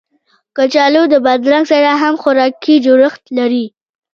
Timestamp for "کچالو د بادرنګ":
0.55-1.65